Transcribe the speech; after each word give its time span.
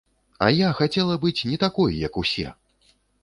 А 0.45 0.45
я 0.59 0.69
хацела 0.79 1.17
быць 1.27 1.45
не 1.51 1.59
такой, 1.65 1.91
як 2.07 2.17
усе! 2.25 2.47